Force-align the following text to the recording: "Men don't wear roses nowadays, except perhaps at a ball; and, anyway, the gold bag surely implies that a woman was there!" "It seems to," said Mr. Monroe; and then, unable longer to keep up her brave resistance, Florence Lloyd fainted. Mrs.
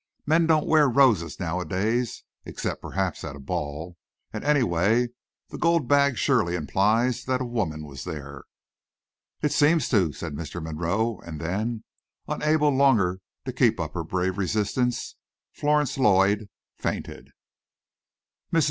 "Men 0.25 0.47
don't 0.47 0.65
wear 0.65 0.89
roses 0.89 1.39
nowadays, 1.39 2.23
except 2.43 2.81
perhaps 2.81 3.23
at 3.23 3.35
a 3.35 3.39
ball; 3.39 3.97
and, 4.33 4.43
anyway, 4.43 5.09
the 5.49 5.59
gold 5.59 5.87
bag 5.87 6.17
surely 6.17 6.55
implies 6.55 7.23
that 7.25 7.39
a 7.39 7.45
woman 7.45 7.85
was 7.85 8.03
there!" 8.03 8.45
"It 9.43 9.51
seems 9.51 9.87
to," 9.89 10.11
said 10.11 10.33
Mr. 10.33 10.59
Monroe; 10.59 11.19
and 11.23 11.39
then, 11.39 11.83
unable 12.27 12.69
longer 12.71 13.21
to 13.45 13.53
keep 13.53 13.79
up 13.79 13.93
her 13.93 14.03
brave 14.03 14.39
resistance, 14.39 15.17
Florence 15.53 15.99
Lloyd 15.99 16.49
fainted. 16.79 17.29
Mrs. 18.51 18.59